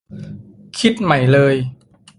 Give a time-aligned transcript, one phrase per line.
[0.79, 1.55] คิดใหม่เลย